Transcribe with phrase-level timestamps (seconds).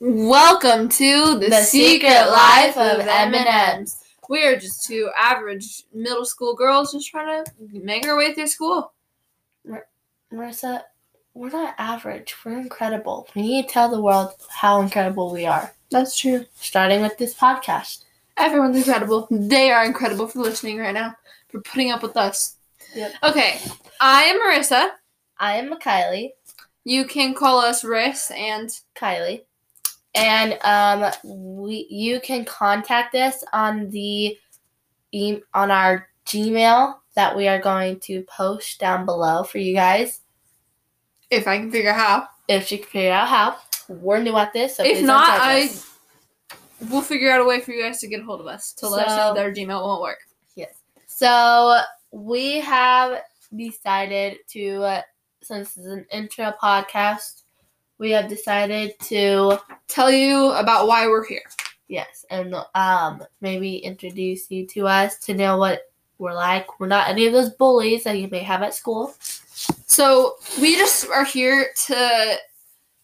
[0.00, 4.04] Welcome to the, The secret, Secret life of M&M's.
[4.28, 8.46] We are just two average middle school girls just trying to make our way through
[8.46, 8.92] school.
[10.32, 10.82] Marissa,
[11.34, 12.32] we're not average.
[12.44, 13.28] We're incredible.
[13.34, 15.74] We need to tell the world how incredible we are.
[15.90, 16.46] That's true.
[16.54, 18.04] Starting with this podcast.
[18.36, 19.26] Everyone's incredible.
[19.32, 21.16] They are incredible for listening right now,
[21.48, 22.54] for putting up with us.
[22.94, 23.14] Yep.
[23.24, 23.58] Okay,
[24.00, 24.90] I am Marissa.
[25.38, 26.30] I am Kylie.
[26.84, 29.42] You can call us Riss and Kylie.
[30.14, 34.36] And um we you can contact us on the
[35.12, 40.20] e- on our Gmail that we are going to post down below for you guys.
[41.30, 42.28] if I can figure out how.
[42.48, 43.56] If you can figure out how.
[43.88, 45.70] We're new at this, so if not, I
[46.90, 48.88] we'll figure out a way for you guys to get a hold of us to
[48.88, 50.18] let us know So- that our Gmail won't work.
[50.54, 50.74] Yes.
[51.06, 51.80] So
[52.12, 53.22] we have
[53.56, 55.02] decided to, uh,
[55.42, 57.42] since this is an intro podcast,
[57.98, 61.42] we have decided to Tell you about why we're here.
[61.88, 65.80] yes, and um maybe introduce you to us to know what
[66.18, 66.78] we're like.
[66.78, 69.14] We're not any of those bullies that you may have at school.
[69.86, 72.36] So we just are here to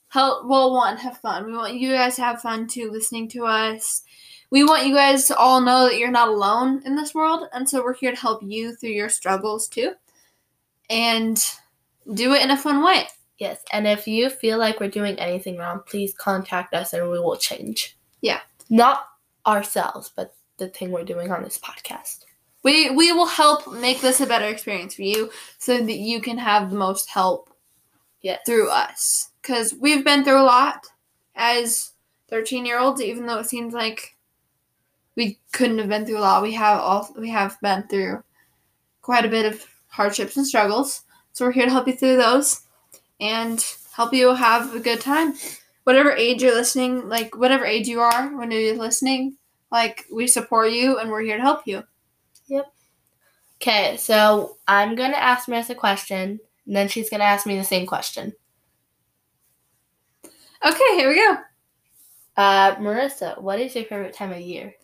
[0.09, 0.47] help.
[0.47, 1.47] Well, one, have fun.
[1.47, 4.03] We want you guys to have fun too, listening to us.
[4.51, 7.69] We want you guys to all know that you're not alone in this world, and
[7.69, 9.95] so we're here to help you through your struggles too,
[10.91, 11.43] and
[12.13, 13.07] do it in a fun way.
[13.39, 17.19] Yes, and if you feel like we're doing anything wrong, please contact us and we
[17.19, 17.97] will change.
[18.21, 18.41] Yeah.
[18.71, 19.07] Not
[19.47, 22.25] ourselves, but the thing we're doing on this podcast.
[22.63, 26.39] We we will help make this a better experience for you, so that you can
[26.39, 27.51] have the most help
[28.23, 28.41] Yes.
[28.47, 30.87] through us because we've been through a lot
[31.35, 31.93] as
[32.31, 34.17] 13 year olds even though it seems like
[35.15, 38.25] we couldn't have been through a lot we have all we have been through
[39.03, 41.03] quite a bit of hardships and struggles
[41.35, 42.63] so we're here to help you through those
[43.21, 45.35] and help you have a good time
[45.85, 49.37] whatever age you're listening like whatever age you are when you're listening
[49.71, 51.83] like we support you and we're here to help you
[52.49, 52.67] Yep.
[53.63, 57.65] Okay, so I'm gonna ask Marissa a question, and then she's gonna ask me the
[57.65, 58.35] same question.
[60.65, 61.37] okay here we go
[62.37, 64.75] Uh, Marissa, what is your favorite time of year?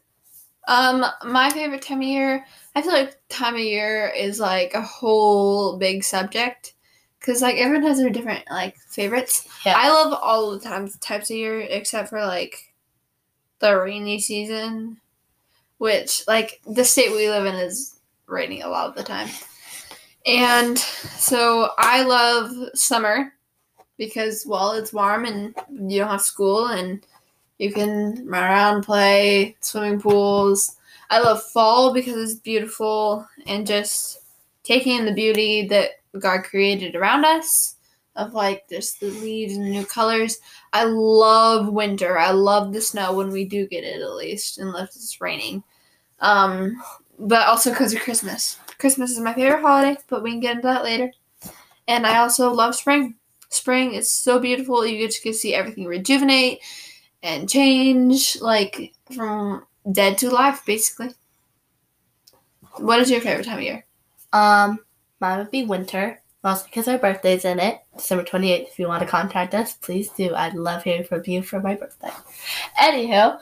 [0.69, 4.82] Um, my favorite time of year, I feel like time of year is like a
[4.82, 6.75] whole big subject
[7.20, 9.47] because like everyone has their different like favorites.
[9.64, 9.75] Yeah.
[9.76, 12.72] I love all the times types of year except for like
[13.58, 14.98] the rainy season,
[15.78, 19.28] which like the state we live in is raining a lot of the time.
[20.26, 23.32] And so I love summer
[23.98, 27.04] because well it's warm and you don't have school and
[27.58, 30.76] you can run around, play, swimming pools.
[31.10, 34.20] I love fall because it's beautiful and just
[34.62, 37.76] taking in the beauty that God created around us
[38.16, 40.38] of like just the leaves and the new colors.
[40.72, 42.19] I love winter.
[42.19, 45.62] I love the snow when we do get it at least, unless it's raining.
[46.19, 46.82] Um,
[47.19, 48.59] but also because of Christmas.
[48.78, 51.10] Christmas is my favorite holiday, but we can get into that later.
[51.87, 53.16] And I also love spring.
[53.49, 54.87] Spring is so beautiful.
[54.87, 56.60] You get to see everything rejuvenate
[57.22, 61.10] and change, like from dead to life, basically.
[62.76, 63.84] What is your favorite time of year?
[64.33, 64.81] Um,
[65.21, 68.69] mine would be winter, mostly because our birthday's in it, December 28th.
[68.69, 70.35] If you want to contact us, please do.
[70.35, 72.11] I'd love hearing from you for my birthday.
[72.81, 73.41] Anywho,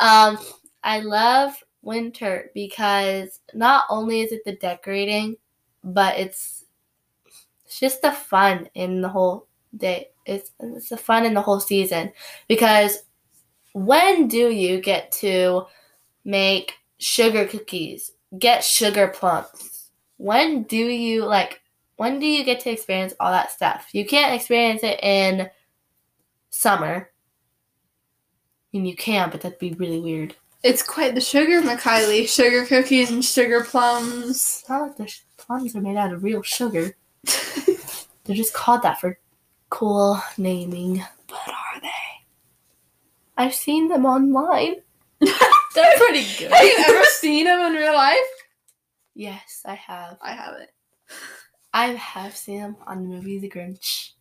[0.00, 0.38] um,
[0.82, 5.36] I love winter because not only is it the decorating,
[5.82, 6.64] but it's
[7.64, 10.08] it's just the fun in the whole day.
[10.26, 12.12] It's it's the fun in the whole season
[12.48, 13.04] because
[13.72, 15.66] when do you get to
[16.24, 19.69] make sugar cookies, get sugar plums?
[20.20, 21.62] When do you like
[21.96, 23.88] when do you get to experience all that stuff?
[23.92, 25.48] You can't experience it in
[26.50, 27.10] summer.
[28.72, 30.36] I mean, you can, but that'd be really weird.
[30.62, 32.28] It's quite the sugar, McKiley.
[32.28, 34.30] Sugar cookies and sugar plums.
[34.30, 36.94] It's not like the sh- plums are made out of real sugar.
[38.24, 39.18] They're just called that for
[39.70, 41.02] cool naming.
[41.28, 41.88] But are they?
[43.38, 44.76] I've seen them online.
[45.20, 46.52] They're pretty good.
[46.52, 48.18] Have you ever seen them in real life?
[49.14, 50.18] Yes, I have.
[50.22, 50.70] I haven't.
[51.72, 54.12] I have seen them on the movie The Grinch.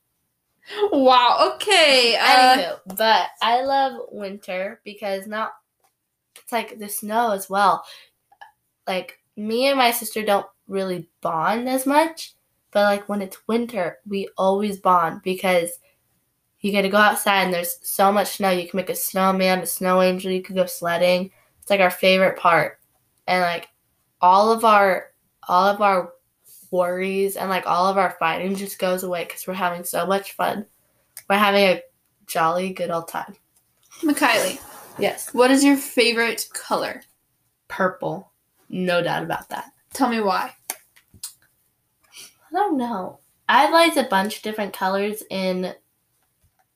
[0.92, 1.54] Wow.
[1.56, 2.16] Okay.
[2.16, 5.54] Uh, Anywho, but I love winter because not
[6.36, 7.84] it's like the snow as well.
[8.88, 12.34] Like me and my sister don't really bond as much,
[12.72, 15.72] but like when it's winter, we always bond because
[16.60, 18.50] you get to go outside and there's so much snow.
[18.50, 20.32] You can make a snowman, a snow angel.
[20.32, 21.32] You can go sledding.
[21.62, 22.80] It's like our favorite part,
[23.28, 23.70] and like
[24.21, 25.07] all of our
[25.48, 26.13] all of our
[26.71, 30.33] worries and like all of our fighting just goes away because we're having so much
[30.33, 30.66] fun.
[31.30, 31.81] We're having a
[32.27, 33.36] jolly good old time.
[34.01, 34.60] Mikaylee,
[35.00, 35.33] Yes.
[35.33, 37.01] what is your favorite color?
[37.68, 38.31] Purple.
[38.69, 39.71] No doubt about that.
[39.94, 40.54] Tell me why.
[41.24, 43.19] I don't know.
[43.48, 45.74] I've liked a bunch of different colors in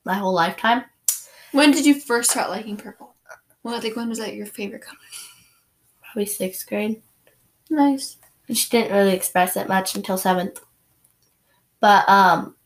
[0.04, 0.84] my whole lifetime.
[1.52, 3.14] When did you first start liking purple?
[3.62, 4.98] Well, like when was that your favorite color?
[6.02, 7.00] Probably sixth grade.
[7.70, 8.16] Nice.
[8.48, 10.60] I just didn't really express it much until seventh.
[11.80, 12.56] But um,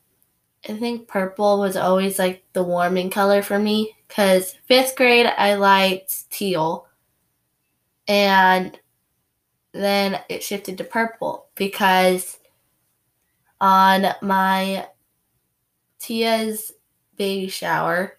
[0.68, 5.54] I think purple was always like the warming color for me because fifth grade I
[5.54, 6.86] liked teal,
[8.06, 8.78] and
[9.72, 12.38] then it shifted to purple because
[13.60, 14.86] on my
[16.00, 16.72] Tia's
[17.16, 18.18] baby shower,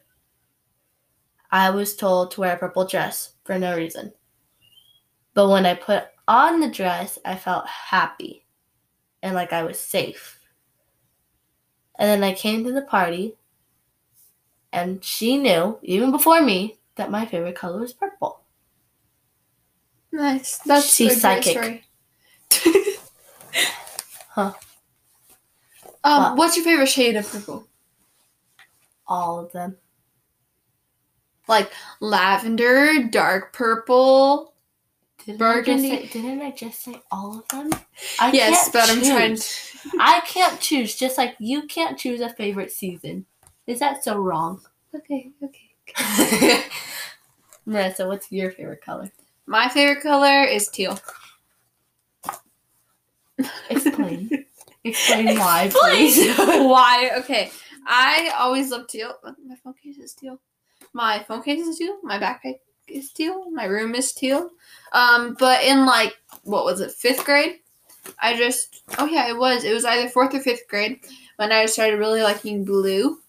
[1.52, 4.14] I was told to wear a purple dress for no reason.
[5.34, 8.46] But when I put on the dress, I felt happy
[9.22, 10.40] and like I was safe.
[11.98, 13.36] And then I came to the party,
[14.72, 18.40] and she knew, even before me, that my favorite color was purple.
[20.14, 20.60] Nice.
[20.60, 21.52] That's She's a great psychic.
[21.52, 21.84] story.
[24.30, 24.54] Huh.
[26.04, 26.38] Um, What?
[26.38, 27.68] what's your favorite shade of purple?
[29.08, 29.76] All of them.
[31.48, 34.54] Like lavender, dark purple.
[35.26, 35.90] Didn't I, Burgundy.
[35.90, 37.70] say, didn't I just say all of them?
[38.20, 39.36] I yes, can't but I'm trying.
[39.36, 39.76] choose.
[39.84, 39.98] To...
[40.00, 43.26] I can't choose, just like you can't choose a favorite season.
[43.68, 44.62] Is that so wrong?
[44.96, 45.70] Okay, okay.
[47.68, 49.12] Marissa, what's your favorite color?
[49.46, 51.00] My favorite color is teal.
[53.70, 54.46] Explain.
[54.84, 56.36] Explain why, please.
[56.38, 57.12] Why?
[57.18, 57.52] Okay.
[57.86, 59.14] I always love teal.
[59.24, 60.40] My phone case is teal.
[60.94, 61.98] My phone case is teal.
[62.02, 62.60] My backpack
[62.92, 63.50] is teal.
[63.52, 64.50] My room is teal.
[64.94, 67.60] Um, but in like what was it, fifth grade?
[68.22, 69.64] I just oh yeah, it was.
[69.64, 71.00] It was either fourth or fifth grade
[71.38, 73.20] when I started really liking blue.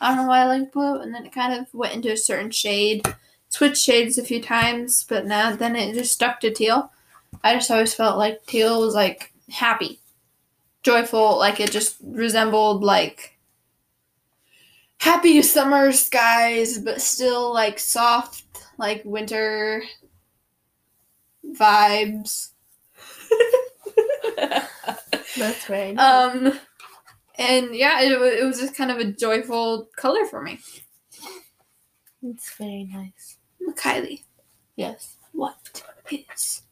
[0.00, 2.16] I don't know why I like blue, and then it kind of went into a
[2.16, 3.06] certain shade.
[3.48, 6.90] Switched shades a few times, but now then it just stuck to teal.
[7.44, 10.00] I just always felt like teal was like happy,
[10.82, 13.38] joyful, like it just resembled like
[14.98, 18.45] happy summer skies, but still like soft,
[18.78, 19.82] like winter
[21.54, 22.50] vibes.
[25.36, 25.98] That's nice.
[25.98, 26.58] um,
[27.38, 30.58] and yeah, it, it was just kind of a joyful color for me.
[32.22, 33.38] it's very nice.
[33.74, 34.22] Kylie,
[34.76, 35.16] Yes.
[35.32, 36.62] what is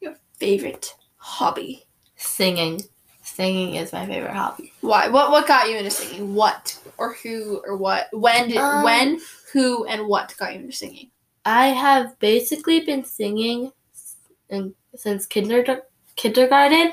[0.00, 1.84] your favorite hobby?
[2.16, 2.80] Singing.
[3.22, 4.72] Singing is my favorite hobby.
[4.80, 5.08] Why?
[5.08, 5.30] What?
[5.30, 6.34] What got you into singing?
[6.34, 8.08] What or who or what?
[8.12, 8.56] When did?
[8.58, 9.20] Um, when?
[9.52, 11.10] Who and what got you into singing?
[11.44, 13.72] I have basically been singing
[14.48, 15.82] in, since kinder,
[16.16, 16.92] kindergarten,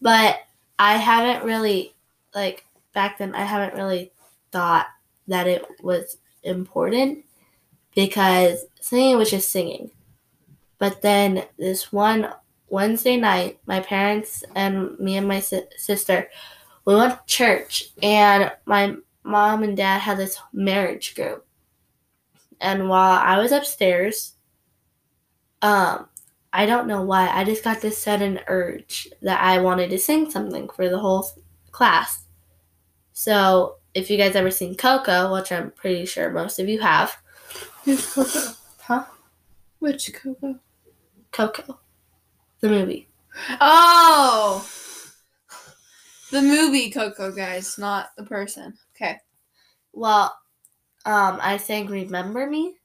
[0.00, 0.38] but
[0.78, 1.94] I haven't really,
[2.34, 4.12] like, back then, I haven't really
[4.52, 4.86] thought
[5.28, 7.24] that it was important
[7.94, 9.90] because singing was just singing.
[10.78, 12.32] But then this one
[12.68, 16.30] Wednesday night, my parents and me and my si- sister,
[16.84, 21.44] we went to church, and my mom and dad had this marriage group.
[22.60, 24.34] And while I was upstairs,
[25.62, 26.08] um,
[26.52, 30.30] I don't know why, I just got this sudden urge that I wanted to sing
[30.30, 31.26] something for the whole
[31.70, 32.24] class.
[33.12, 37.16] So, if you guys ever seen Coco, which I'm pretty sure most of you have,
[37.84, 38.52] Who's Coco?
[38.80, 39.04] Huh?
[39.78, 40.58] Which Coco?
[41.32, 41.80] Coco,
[42.60, 43.08] the movie.
[43.60, 44.68] Oh,
[46.30, 48.76] the movie Coco, guys, not the person.
[48.94, 49.18] Okay.
[49.92, 50.36] Well,
[51.04, 52.76] um, I sang "Remember Me"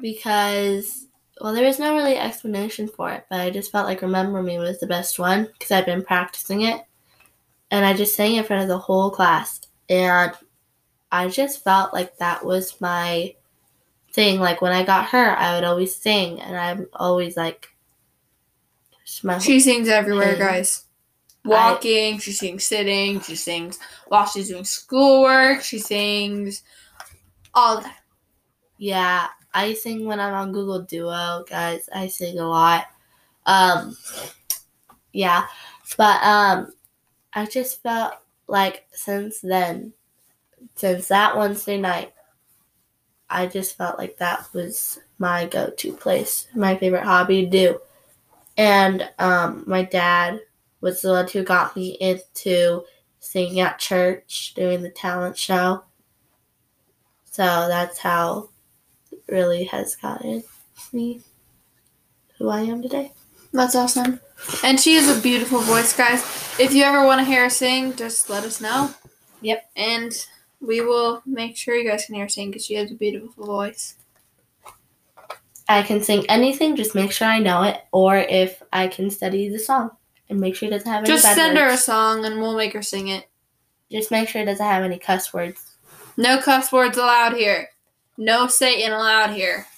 [0.00, 1.06] because
[1.40, 4.58] well, there was no really explanation for it, but I just felt like "Remember Me"
[4.58, 6.80] was the best one because I'd been practicing it,
[7.70, 10.32] and I just sang in front of the whole class, and
[11.10, 13.34] I just felt like that was my
[14.12, 14.40] thing.
[14.40, 17.68] Like when I got her, I would always sing, and I'm always like,
[19.40, 20.38] She sings everywhere, Hey.
[20.38, 20.84] guys.
[21.44, 26.62] Walking, she sings sitting, she sings while she's doing schoolwork, she sings
[27.58, 27.82] all.
[28.78, 31.88] Yeah, I sing when I'm on Google Duo, guys.
[31.92, 32.86] I sing a lot.
[33.46, 33.96] Um
[35.12, 35.46] yeah,
[35.96, 36.72] but um
[37.32, 38.14] I just felt
[38.46, 39.92] like since then
[40.76, 42.12] since that Wednesday night
[43.28, 47.80] I just felt like that was my go-to place, my favorite hobby to do.
[48.56, 50.40] And um my dad
[50.80, 52.84] was the one who got me into
[53.18, 55.82] singing at church, doing the talent show.
[57.38, 58.48] So that's how
[59.12, 60.42] it really has gotten
[60.92, 61.20] me
[62.36, 63.12] who I am today.
[63.52, 64.18] That's awesome.
[64.64, 66.20] And she has a beautiful voice, guys.
[66.58, 68.92] If you ever want to hear her sing, just let us know.
[69.42, 69.70] Yep.
[69.76, 70.26] And
[70.60, 73.46] we will make sure you guys can hear her sing because she has a beautiful
[73.46, 73.94] voice.
[75.68, 79.48] I can sing anything, just make sure I know it, or if I can study
[79.48, 79.92] the song
[80.28, 82.72] and make sure it doesn't have any Just send her a song and we'll make
[82.72, 83.28] her sing it.
[83.92, 85.67] Just make sure it doesn't have any cuss words.
[86.18, 87.68] No cuss words allowed here.
[88.16, 89.68] No Satan allowed here.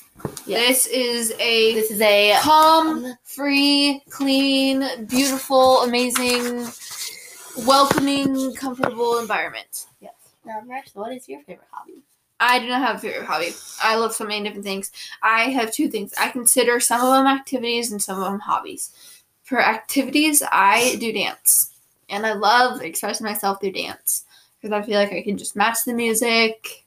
[0.47, 0.87] Yes.
[0.87, 6.66] This is a This is a calm, free, clean, beautiful, amazing,
[7.66, 9.85] welcoming, comfortable environment.
[10.00, 10.14] Yes.
[10.47, 10.62] Now,
[10.94, 11.99] what is your favorite hobby?
[12.40, 13.50] I do not have a favorite hobby.
[13.82, 14.92] I love so many different things.
[15.23, 16.14] I have two things.
[16.18, 18.94] I consider some of them activities and some of them hobbies.
[19.42, 21.75] For activities, I do dance.
[22.09, 24.25] And I love expressing myself through dance
[24.61, 26.85] because I feel like I can just match the music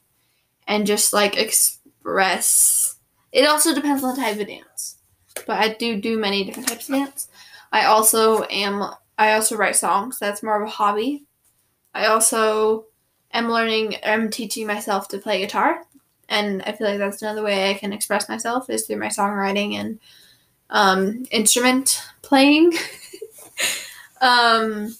[0.66, 2.96] and just like express.
[3.32, 4.98] It also depends on the type of dance.
[5.46, 7.28] But I do do many different types of dance.
[7.72, 8.84] I also am
[9.18, 10.18] I also write songs.
[10.18, 11.24] That's more of a hobby.
[11.94, 12.86] I also
[13.32, 15.82] am learning I'm teaching myself to play guitar
[16.28, 19.74] and I feel like that's another way I can express myself is through my songwriting
[19.74, 19.98] and
[20.70, 22.72] um, instrument playing.
[24.20, 24.96] um,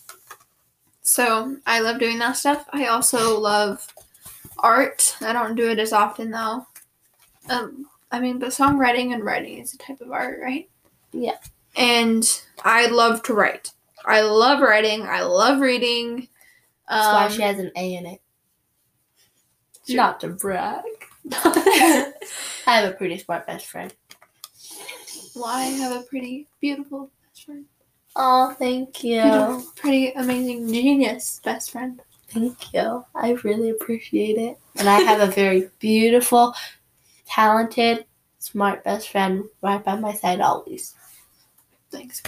[1.05, 2.67] so I love doing that stuff.
[2.73, 3.87] I also love
[4.59, 5.17] art.
[5.21, 6.67] I don't do it as often though.
[7.49, 10.69] Um, I mean, but songwriting and writing is a type of art, right?
[11.13, 11.37] Yeah.
[11.77, 12.25] And
[12.65, 13.71] I love to write.
[14.05, 15.03] I love writing.
[15.03, 16.29] I love reading.
[16.89, 18.21] That's why Um, she has an A in it.
[19.87, 19.97] Sure.
[19.97, 20.83] Not to brag.
[21.33, 22.13] I
[22.67, 23.93] have a pretty smart best friend.
[25.35, 27.65] Well, I have a pretty beautiful best friend.
[28.17, 29.65] Oh, thank you.
[29.77, 32.01] Pretty amazing genius best friend.
[32.29, 33.05] Thank you.
[33.15, 34.59] I really appreciate it.
[34.77, 36.55] And I have a very beautiful,
[37.27, 38.07] talented,
[38.39, 40.95] smart best friend right by my side always.
[41.91, 42.23] Thanks.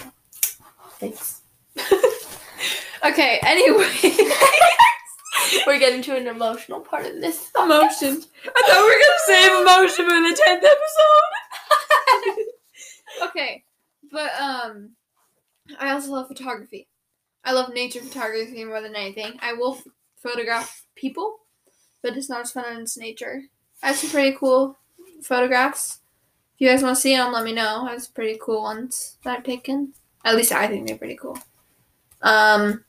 [0.99, 1.40] Thanks.
[3.05, 3.93] Okay, anyway.
[5.66, 7.50] We're getting to an emotional part of this.
[7.57, 8.23] emotion.
[8.45, 10.64] I thought we were gonna save emotion for the tenth
[12.25, 13.28] episode.
[13.28, 13.64] okay,
[14.11, 14.90] but um,
[15.78, 16.88] I also love photography.
[17.44, 19.35] I love nature photography more than anything.
[19.40, 19.78] I will
[20.16, 21.38] photograph people,
[22.02, 23.42] but it's not as fun as nature.
[23.82, 24.76] I have some pretty cool
[25.23, 26.00] photographs.
[26.54, 27.85] If you guys want to see them, let me know.
[27.87, 29.92] I have some pretty cool ones that I've taken.
[30.25, 31.38] At least I think they're pretty cool.
[32.23, 32.85] Um,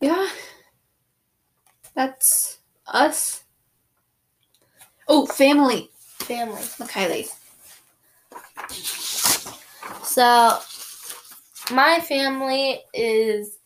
[0.00, 0.28] yeah,
[1.94, 3.44] that's us.
[5.08, 5.90] Oh, family.
[6.18, 6.62] Family.
[6.78, 7.28] Look, Kylie.
[10.04, 10.58] So,
[11.70, 13.58] my family is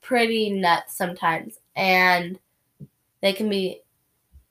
[0.00, 2.38] pretty nuts sometimes, and
[3.20, 3.80] they can be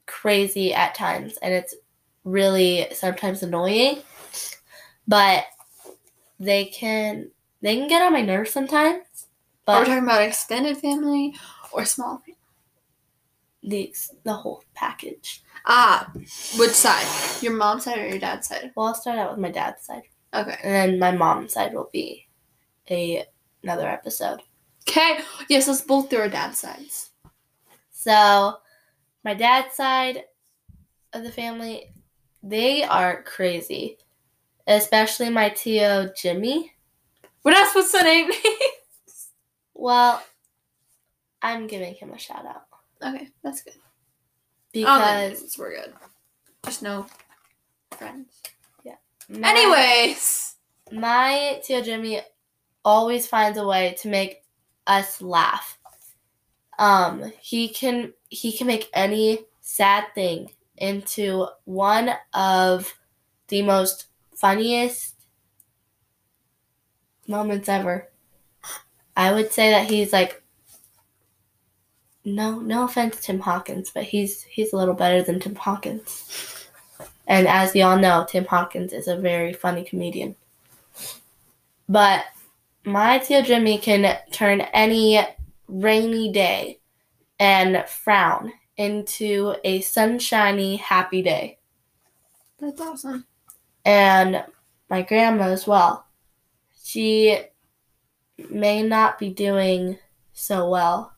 [0.05, 1.75] crazy at times, and it's
[2.23, 4.01] really sometimes annoying.
[5.07, 5.45] But
[6.39, 7.31] they can
[7.61, 9.03] they can get on my nerves sometimes.
[9.13, 9.27] We
[9.65, 11.35] But talking about extended family
[11.71, 12.37] or small family?
[13.63, 13.93] the
[14.23, 15.43] the whole package.
[15.65, 16.11] Ah,
[16.57, 17.05] which side?
[17.43, 18.71] Your mom's side or your dad's side?
[18.75, 20.57] Well, I'll start out with my dad's side, Okay.
[20.63, 22.27] and then my mom's side will be
[22.89, 23.25] a
[23.63, 24.41] another episode.
[24.87, 25.19] Okay.
[25.47, 27.11] Yes, let's both do our dad's sides.
[27.91, 28.57] So,
[29.23, 30.23] my dad's side
[31.13, 31.91] of the family,
[32.41, 33.97] they are crazy.
[34.67, 36.73] Especially my Tio Jimmy.
[37.43, 38.31] We're not supposed to name
[39.73, 40.23] Well,
[41.41, 42.65] I'm giving him a shout out
[43.03, 43.73] Okay, that's good.
[44.71, 45.93] because we're good.
[46.65, 47.07] Just no
[47.97, 48.41] friends.
[49.29, 50.55] my, Anyways.
[50.91, 52.21] my Tio Jimmy
[52.83, 54.43] always finds a way to make
[54.87, 55.77] us laugh.
[56.79, 62.97] Um, he can he can make any sad thing into one of
[63.49, 65.15] the most funniest
[67.27, 68.09] moments ever.
[69.15, 70.41] I would say that he's like
[72.23, 76.67] no no offense Tim Hawkins, but he's he's a little better than Tim Hawkins.
[77.27, 80.35] And as y'all know, Tim Hawkins is a very funny comedian.
[81.87, 82.25] But
[82.85, 85.19] my Tio Jimmy can turn any
[85.67, 86.79] rainy day
[87.39, 91.59] and frown into a sunshiny, happy day.
[92.59, 93.25] That's awesome.
[93.85, 94.43] And
[94.89, 96.05] my grandma as well.
[96.83, 97.39] She
[98.49, 99.97] may not be doing
[100.33, 101.13] so well,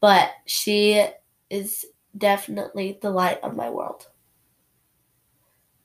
[0.00, 1.04] but she
[1.50, 4.08] is definitely the light of my world.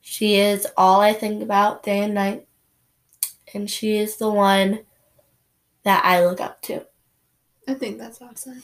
[0.00, 2.46] She is all I think about day and night,
[3.52, 4.80] and she is the one
[5.88, 6.86] that I look up to.
[7.66, 8.62] I think that's awesome.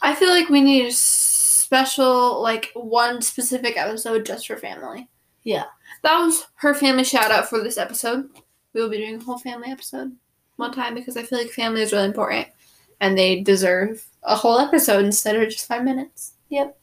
[0.00, 5.08] I feel like we need a special, like one specific episode just for family.
[5.42, 5.64] Yeah.
[6.02, 8.28] That was her family shout out for this episode.
[8.72, 10.16] We will be doing a whole family episode
[10.56, 12.48] one time because I feel like family is really important.
[13.00, 16.34] and they deserve a whole episode instead of just five minutes.
[16.50, 16.78] Yep.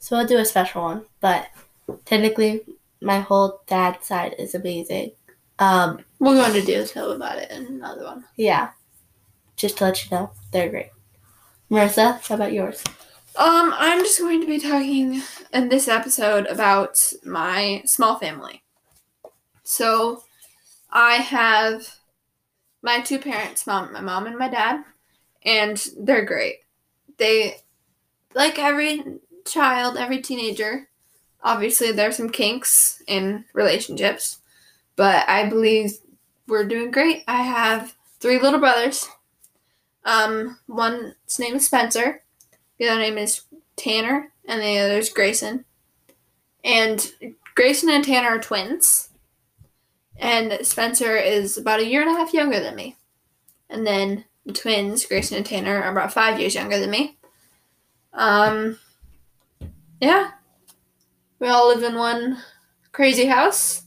[0.00, 1.46] So I'll do a special one, but
[2.04, 2.62] technically,
[3.00, 5.12] my whole dad side is amazing.
[5.60, 8.24] Um, We're going to do so about it in another one.
[8.36, 8.70] yeah,
[9.56, 10.90] just to let you know, they're great.
[11.68, 12.80] Marissa, how about yours?
[13.34, 15.20] Um, I'm just going to be talking
[15.52, 18.62] in this episode about my small family.
[19.64, 20.22] So,
[20.92, 21.88] I have
[22.82, 24.84] my two parents, mom, my mom and my dad,
[25.44, 26.58] and they're great.
[27.18, 27.56] They,
[28.32, 29.02] like every
[29.44, 30.88] child, every teenager,
[31.42, 34.38] obviously there's some kinks in relationships,
[34.94, 35.98] but I believe
[36.52, 37.24] we're doing great.
[37.26, 39.08] I have three little brothers.
[40.04, 42.22] Um, one's name is Spencer.
[42.78, 43.44] The other name is
[43.74, 45.64] Tanner, and the other is Grayson.
[46.62, 47.10] And
[47.54, 49.08] Grayson and Tanner are twins.
[50.18, 52.96] And Spencer is about a year and a half younger than me.
[53.70, 57.16] And then the twins, Grayson and Tanner, are about five years younger than me.
[58.12, 58.78] Um,
[60.02, 60.32] yeah.
[61.38, 62.42] We all live in one
[62.92, 63.84] crazy house.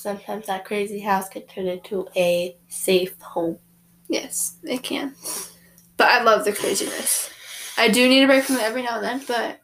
[0.00, 3.58] Sometimes that crazy house could turn into a safe home.
[4.08, 5.14] Yes, it can.
[5.98, 7.28] But I love the craziness.
[7.76, 9.60] I do need a break from it every now and then, but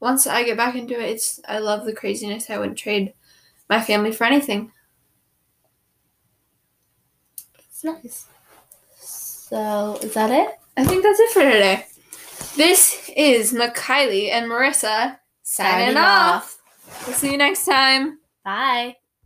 [0.00, 2.50] once I get back into it, it's I love the craziness.
[2.50, 3.14] I wouldn't trade
[3.70, 4.72] my family for anything.
[7.68, 8.26] It's nice.
[8.96, 10.58] So, is that it?
[10.76, 11.86] I think that's it for today.
[12.56, 16.58] This is McKiley and Marissa signing, Signing off.
[17.06, 18.18] We'll see you next time.
[18.44, 18.96] Bye.